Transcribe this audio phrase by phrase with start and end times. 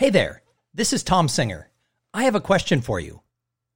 [0.00, 1.68] Hey there, this is Tom Singer.
[2.14, 3.20] I have a question for you.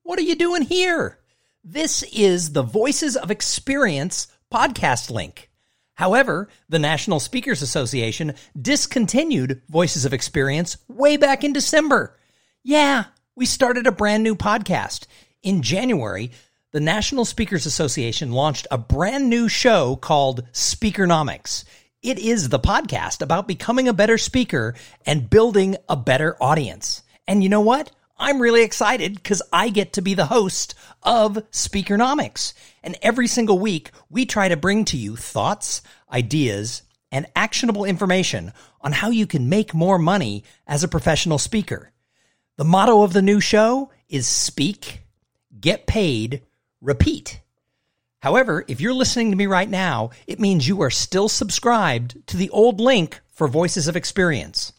[0.05, 1.19] What are you doing here?
[1.63, 5.51] This is the Voices of Experience podcast link.
[5.93, 12.17] However, the National Speakers Association discontinued Voices of Experience way back in December.
[12.63, 13.05] Yeah,
[13.37, 15.07] we started a brand new podcast.
[15.43, 16.31] In January,
[16.73, 21.65] the National Speakers Association launched a brand new show called Speakernomics.
[22.05, 24.75] It is the podcast about becoming a better speaker
[25.07, 27.03] and building a better audience.
[27.27, 27.93] And you know what?
[28.19, 32.53] I'm really excited because I get to be the host of Speakernomics.
[32.83, 35.81] And every single week, we try to bring to you thoughts,
[36.13, 41.91] ideas, and actionable information on how you can make more money as a professional speaker.
[42.59, 45.01] The motto of the new show is speak,
[45.59, 46.43] get paid,
[46.83, 47.41] repeat.
[48.25, 52.39] However, if you're listening to me right now, it means you are still subscribed to
[52.39, 54.73] the old link for Voices of Experience.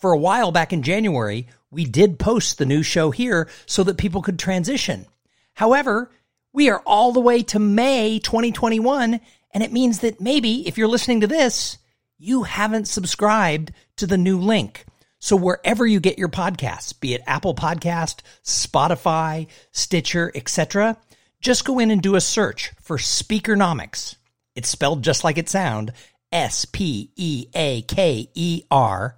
[0.00, 3.98] For a while back in January, we did post the new show here so that
[3.98, 5.06] people could transition.
[5.54, 6.10] However,
[6.52, 9.20] we are all the way to May 2021,
[9.54, 11.78] and it means that maybe if you're listening to this,
[12.18, 14.86] you haven't subscribed to the new link.
[15.20, 20.96] So wherever you get your podcasts, be it Apple Podcast, Spotify, Stitcher, etc.,
[21.40, 24.16] just go in and do a search for Speakernomics.
[24.54, 25.92] It's spelled just like it sounds
[26.32, 29.16] S P E A K E R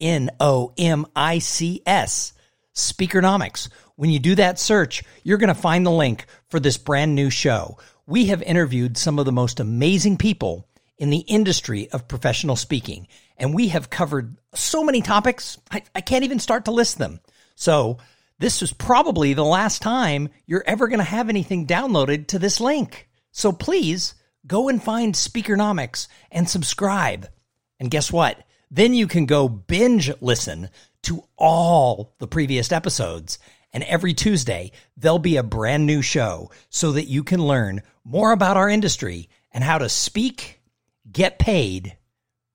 [0.00, 2.32] N O M I C S.
[2.74, 3.68] Speakernomics.
[3.96, 7.28] When you do that search, you're going to find the link for this brand new
[7.28, 7.78] show.
[8.06, 13.08] We have interviewed some of the most amazing people in the industry of professional speaking,
[13.36, 17.20] and we have covered so many topics, I, I can't even start to list them.
[17.56, 17.98] So,
[18.40, 22.58] this is probably the last time you're ever going to have anything downloaded to this
[22.58, 23.06] link.
[23.32, 24.14] So please
[24.46, 27.28] go and find Speakernomics and subscribe.
[27.78, 28.42] And guess what?
[28.70, 30.70] Then you can go binge listen
[31.02, 33.38] to all the previous episodes.
[33.74, 38.32] And every Tuesday, there'll be a brand new show so that you can learn more
[38.32, 40.62] about our industry and how to speak,
[41.12, 41.94] get paid,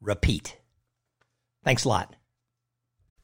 [0.02, 0.58] repeat.
[1.64, 2.16] Thanks a lot.